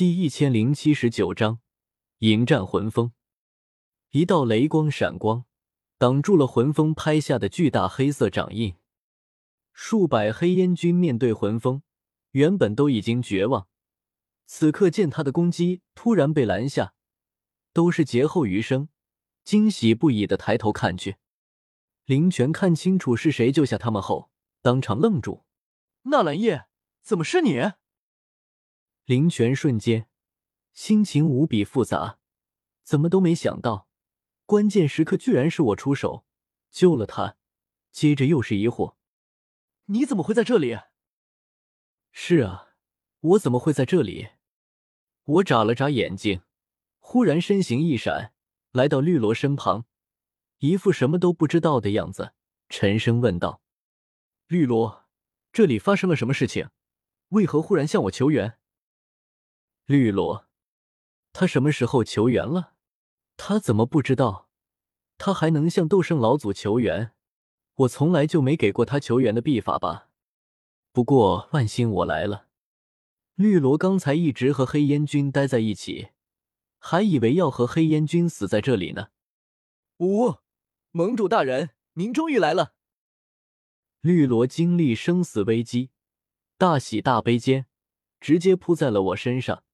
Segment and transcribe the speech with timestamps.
[0.00, 1.60] 第一千零七十九章
[2.20, 3.12] 迎战魂风。
[4.12, 5.44] 一道雷光闪光，
[5.98, 8.76] 挡住了魂风拍下的巨大黑色掌印。
[9.74, 11.82] 数百黑烟军面对魂风，
[12.30, 13.68] 原本都已经绝望，
[14.46, 16.94] 此刻见他的攻击突然被拦下，
[17.74, 18.88] 都是劫后余生，
[19.44, 21.16] 惊喜不已的抬头看去。
[22.06, 24.30] 林泉看清楚是谁救下他们后，
[24.62, 25.44] 当场愣住
[26.08, 26.68] ：“纳兰叶，
[27.02, 27.60] 怎么是你？”
[29.10, 30.06] 林泉瞬间
[30.72, 32.20] 心情无比复杂，
[32.84, 33.88] 怎么都没想到，
[34.46, 36.24] 关键时刻居然是我出手
[36.70, 37.36] 救了他。
[37.90, 38.94] 接着又是疑惑
[39.86, 40.78] ：“你怎么会在这里
[42.12, 42.68] ？”“是啊，
[43.18, 44.28] 我怎么会在这里？”
[45.26, 46.42] 我眨了眨眼睛，
[47.00, 48.32] 忽然身形一闪，
[48.70, 49.86] 来到绿萝身旁，
[50.58, 52.32] 一副什么都不知道的样子，
[52.68, 53.60] 沉声问道
[54.46, 55.08] ：“绿萝，
[55.52, 56.70] 这里发生了什么事情？
[57.30, 58.58] 为何忽然向我求援？”
[59.90, 60.46] 绿萝，
[61.32, 62.74] 他什么时候求援了？
[63.36, 64.48] 他怎么不知道？
[65.18, 67.10] 他还能向斗圣老祖求援？
[67.74, 70.10] 我从来就没给过他求援的秘法吧？
[70.92, 72.46] 不过万幸我来了。
[73.34, 76.10] 绿萝刚才一直和黑烟军待在一起，
[76.78, 79.08] 还以为要和黑烟军死在这里呢。
[79.98, 80.36] 五，
[80.92, 82.74] 盟主大人，您终于来了。
[84.02, 85.90] 绿萝经历生死危机，
[86.56, 87.66] 大喜大悲间，
[88.20, 89.64] 直接扑在了我身上。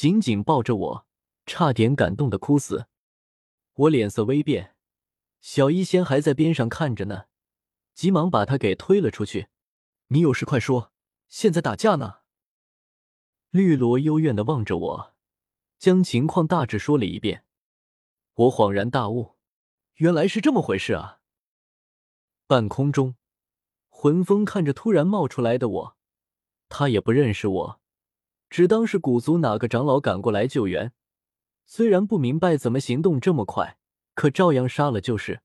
[0.00, 1.06] 紧紧抱着我，
[1.44, 2.86] 差点感动的哭死。
[3.74, 4.74] 我脸色微变，
[5.42, 7.26] 小医仙还在边上看着呢，
[7.92, 9.48] 急忙把他给推了出去。
[10.06, 10.90] 你有事快说，
[11.28, 12.20] 现在打架呢。
[13.50, 15.14] 绿萝幽怨的望着我，
[15.78, 17.44] 将情况大致说了一遍。
[18.32, 19.36] 我恍然大悟，
[19.96, 21.20] 原来是这么回事啊！
[22.46, 23.16] 半空中，
[23.90, 25.96] 魂风看着突然冒出来的我，
[26.70, 27.79] 他也不认识我。
[28.50, 30.92] 只当是古族哪个长老赶过来救援，
[31.64, 33.78] 虽然不明白怎么行动这么快，
[34.14, 35.42] 可照样杀了就是。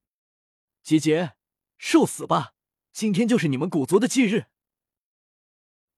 [0.82, 1.34] 姐姐，
[1.78, 2.54] 受死吧！
[2.92, 4.46] 今天就是你们古族的忌日。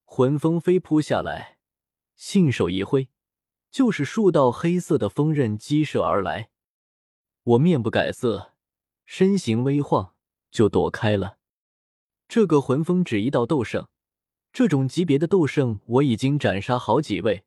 [0.03, 1.59] 魂风飞扑下来，
[2.15, 3.09] 信手一挥，
[3.71, 6.49] 就是数道黑色的锋刃激射而来。
[7.43, 8.53] 我面不改色，
[9.05, 10.13] 身形微晃
[10.51, 11.37] 就躲开了。
[12.27, 13.87] 这个魂风只一道斗圣。
[14.57, 17.45] 这种级别的斗圣，我已经斩杀好几位，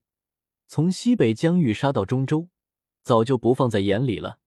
[0.69, 2.50] 从西北疆域杀到中州，
[3.03, 4.38] 早就不放在眼里了。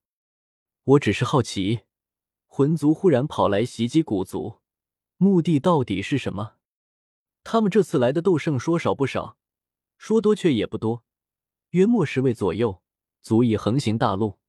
[0.85, 1.81] 我只是好奇，
[2.47, 4.61] 魂族忽然跑来袭击古族，
[5.17, 6.53] 目的到底是什么？
[7.43, 9.37] 他们这次来的斗圣说少不少，
[9.97, 11.03] 说多却也不多，
[11.71, 12.81] 约莫十位左右，
[13.21, 14.39] 足以横行大陆。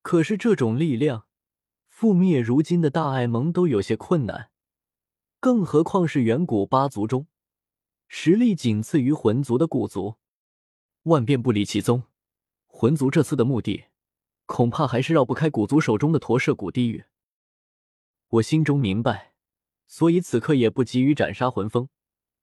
[0.00, 1.26] 可是这种力量，
[1.94, 4.52] 覆灭如今的大爱盟都有些困难。
[5.40, 7.26] 更何况是远古八族中
[8.08, 10.16] 实力仅次于魂族的古族，
[11.02, 12.04] 万变不离其宗。
[12.66, 13.84] 魂族这次的目的，
[14.46, 17.04] 恐怕还是绕不开古族手中的驼舍古地狱。
[18.28, 19.34] 我心中明白，
[19.86, 21.88] 所以此刻也不急于斩杀魂风。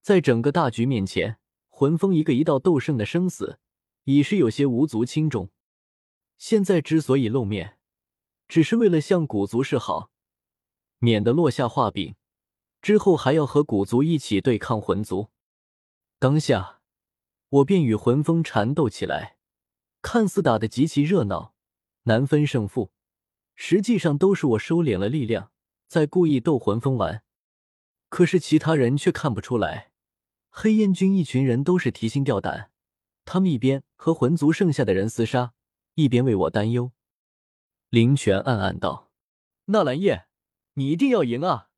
[0.02, 1.38] 在整个大局面前，
[1.70, 3.60] 魂风一个一道斗圣的生死，
[4.04, 5.50] 已是有些无足轻重。
[6.38, 7.78] 现在之所以露面，
[8.48, 10.12] 只是为了向古族示好，
[11.00, 12.16] 免得落下话柄。
[12.84, 15.30] 之后还要和古族一起对抗魂族，
[16.20, 16.82] 当下
[17.48, 19.38] 我便与魂风缠斗起来，
[20.02, 21.56] 看似打得极其热闹，
[22.04, 22.92] 难分胜负，
[23.56, 25.54] 实际上都是我收敛了力量，
[25.88, 27.24] 在故意逗魂风玩。
[28.10, 29.94] 可是其他人却看不出来，
[30.50, 32.70] 黑烟军一群人都是提心吊胆，
[33.24, 35.54] 他们一边和魂族剩下的人厮杀，
[35.96, 36.92] 一边为我担忧。
[37.90, 39.10] 林泉暗暗道
[39.72, 40.26] ：“纳兰叶，
[40.74, 41.70] 你一定要赢啊！”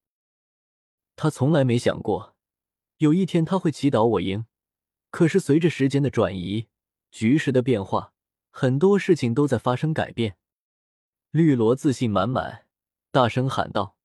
[1.16, 2.36] 他从来没想过
[2.98, 4.46] 有一天他会祈祷我赢，
[5.10, 6.68] 可是随着时间的转移，
[7.12, 8.14] 局势的变化，
[8.50, 10.38] 很多事情都在发生改变。
[11.32, 12.68] 绿萝自信满满，
[13.12, 13.98] 大声喊道：“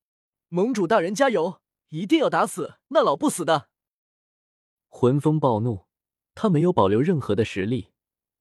[0.48, 1.60] 盟主大人加油，
[1.90, 3.68] 一定要打死那老不死的！”
[4.88, 5.86] 魂风暴怒，
[6.34, 7.92] 他没有保留任何的实力，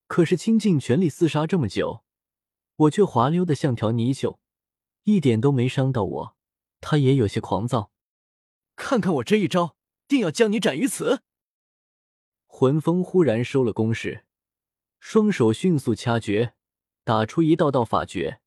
[0.07, 2.04] 可是倾尽全力厮杀这么久，
[2.75, 4.39] 我却滑溜的像条泥鳅，
[5.04, 6.36] 一点都没伤到我。
[6.81, 7.92] 他也有些狂躁。
[8.79, 9.75] 看看我这一招，
[10.07, 11.21] 定要将你斩于此！
[12.47, 14.25] 魂风忽然收了攻势，
[15.01, 16.53] 双手迅速掐诀，
[17.03, 18.39] 打出一道道法诀。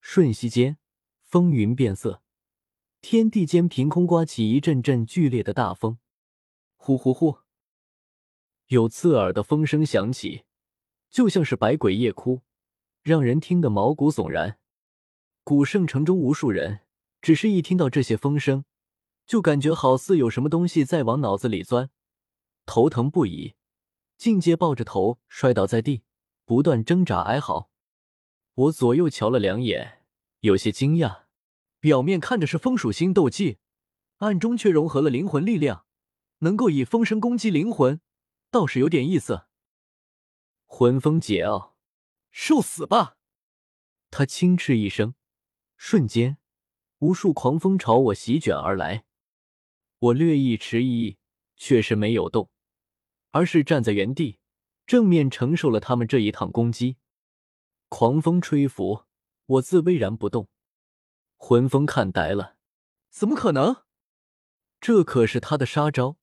[0.00, 0.78] 瞬息间，
[1.20, 2.22] 风云变色，
[3.02, 5.98] 天地间凭空刮起一阵阵剧烈的大风。
[6.76, 7.40] 呼呼呼！
[8.68, 10.44] 有刺耳的风声响起，
[11.10, 12.40] 就像是百鬼夜哭，
[13.02, 14.58] 让人听得毛骨悚然。
[15.44, 16.80] 古圣城中无数人，
[17.20, 18.64] 只是一听到这些风声。
[19.28, 21.90] 就感觉好似有什么东西在往脑子里钻，
[22.64, 23.54] 头疼不已，
[24.16, 26.02] 境界抱着头摔倒在地，
[26.46, 27.70] 不断挣扎哀嚎。
[28.54, 30.02] 我左右瞧了两眼，
[30.40, 31.24] 有些惊讶。
[31.78, 33.58] 表面看着是风属性斗技，
[34.16, 35.84] 暗中却融合了灵魂力量，
[36.38, 38.00] 能够以风声攻击灵魂，
[38.50, 39.44] 倒是有点意思。
[40.64, 41.72] 魂风桀骜，
[42.30, 43.18] 受死吧！
[44.10, 45.14] 他轻斥一声，
[45.76, 46.38] 瞬间，
[47.00, 49.04] 无数狂风朝我席卷而来。
[50.00, 51.16] 我略一迟疑，
[51.56, 52.50] 却是没有动，
[53.32, 54.38] 而是站在原地，
[54.86, 56.98] 正面承受了他们这一趟攻击。
[57.88, 59.04] 狂风吹拂，
[59.46, 60.48] 我自巍然不动。
[61.36, 62.56] 魂风看呆了，
[63.10, 63.82] 怎么可能？
[64.80, 66.16] 这可是他的杀招，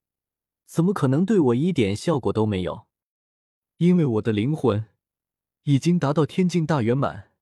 [0.65, 2.87] 怎么可能对我一点效果都没有？
[3.77, 4.87] 因为我的灵魂
[5.63, 7.33] 已经达到天境大圆满。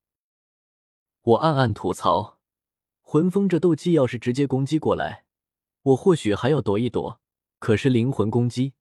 [1.22, 2.40] 我暗暗吐槽：
[3.02, 5.26] 魂风这斗技要是直接攻击过来，
[5.84, 7.22] 我或许还要躲一躲。
[7.60, 8.74] 可是灵魂攻击，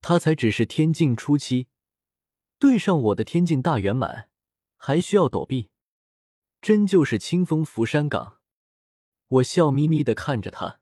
[0.00, 1.68] 他才只是天境初期，
[2.58, 4.28] 对上我的天境大圆满，
[4.76, 5.70] 还需要躲避。
[6.60, 8.40] 真就是清风拂山岗，
[9.28, 10.80] 我笑眯眯的看着他。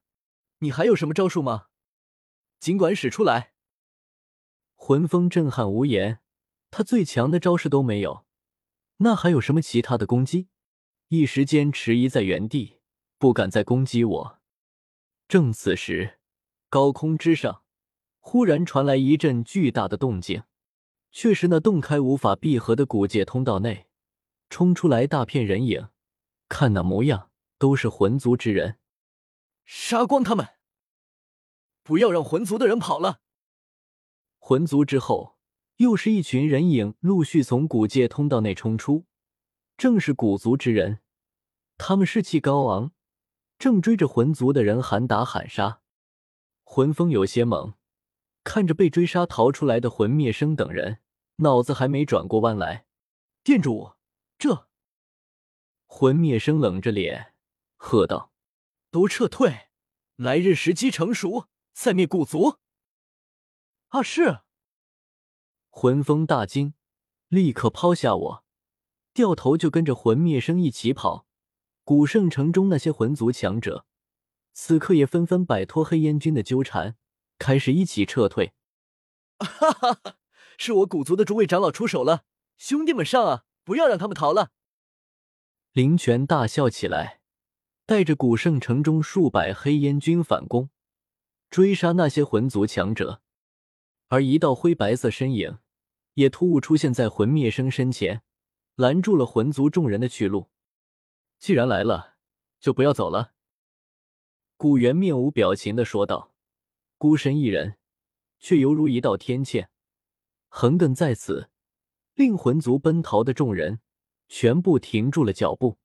[0.60, 1.66] 你还有什么招数吗？
[2.60, 3.52] 尽管使出来。
[4.76, 6.20] 魂风震撼无言，
[6.70, 8.24] 他最强的招式都没有，
[8.98, 10.48] 那还有什么其他的攻击？
[11.08, 12.80] 一时间迟疑在原地，
[13.18, 14.41] 不敢再攻击我。
[15.32, 16.18] 正此时，
[16.68, 17.62] 高空之上
[18.20, 20.42] 忽然传来一阵巨大的动静，
[21.10, 23.86] 却是那洞开无法闭合的古界通道内。
[24.50, 25.88] 冲出来大片人影，
[26.50, 28.78] 看那模样都是魂族之人，
[29.64, 30.46] 杀光他们！
[31.82, 33.22] 不要让魂族的人跑了。
[34.38, 35.38] 魂族之后，
[35.76, 39.06] 又是一群人影陆续从古界通道内冲出，
[39.78, 40.98] 正是古族之人，
[41.78, 42.92] 他们士气高昂，
[43.62, 45.82] 正追着魂族的人喊打喊杀。
[46.64, 47.74] 魂风有些懵，
[48.42, 50.98] 看着被追杀逃出来的魂灭生等人，
[51.36, 52.86] 脑子还没转过弯来，
[53.44, 53.92] 店主。
[54.36, 54.66] 这
[55.86, 57.34] 魂灭生冷着脸
[57.76, 58.32] 喝道
[58.90, 59.68] ：“都撤退！
[60.16, 62.58] 来日时机成熟，再灭古族。”
[63.90, 64.02] 啊！
[64.02, 64.40] 是。
[65.70, 66.74] 魂风大惊，
[67.28, 68.44] 立刻抛下我，
[69.12, 71.28] 掉头就跟着魂灭生一起跑。
[71.84, 73.84] 古圣城中那些魂族强者，
[74.52, 76.96] 此刻也纷纷摆脱黑烟军的纠缠，
[77.38, 78.52] 开始一起撤退。
[79.38, 80.16] 哈哈哈！
[80.56, 82.24] 是我古族的诸位长老出手了，
[82.56, 83.44] 兄弟们上啊！
[83.64, 84.50] 不要让他们逃了！
[85.72, 87.20] 林泉大笑起来，
[87.84, 90.70] 带着古圣城中数百黑烟军反攻，
[91.50, 93.22] 追杀那些魂族强者。
[94.06, 95.58] 而一道灰白色身影
[96.14, 98.22] 也突兀出现在魂灭生身前，
[98.76, 100.51] 拦住了魂族众人的去路。
[101.42, 102.18] 既然来了，
[102.60, 103.32] 就不要走了。
[104.56, 106.36] 古元面无表情的说道
[106.98, 107.78] ：“孤身一人，
[108.38, 109.66] 却犹如一道天堑，
[110.46, 111.50] 横亘在此。”
[112.14, 113.80] 令魂族奔逃的众人
[114.28, 115.80] 全部停住了脚步。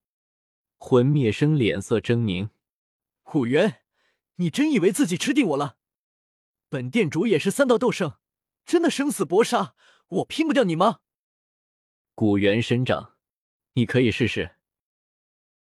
[0.78, 2.52] 魂灭生脸色狰狞
[3.24, 3.82] ：“古元，
[4.36, 5.78] 你真以为自己吃定我了？
[6.70, 8.20] 本店主也是三道斗圣，
[8.64, 9.74] 真的生死搏杀，
[10.08, 11.00] 我拼不掉你吗？”
[12.14, 13.16] 古元伸掌
[13.74, 14.52] ：“你可以试试。”